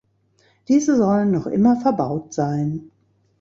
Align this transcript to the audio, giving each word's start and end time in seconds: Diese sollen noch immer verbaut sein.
Diese 0.67 0.97
sollen 0.97 1.29
noch 1.29 1.45
immer 1.45 1.79
verbaut 1.79 2.33
sein. 2.33 2.89